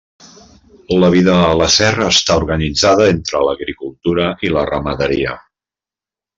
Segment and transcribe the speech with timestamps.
[1.03, 5.39] La vida a la serra està organitzada entre l'agricultura i la ramaderia.